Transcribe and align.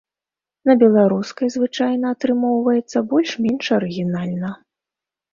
На 0.67 0.73
беларускай 0.83 1.49
звычайна 1.55 2.13
атрымоўваецца 2.15 3.03
больш-менш 3.11 3.65
арыгінальна. 3.77 4.51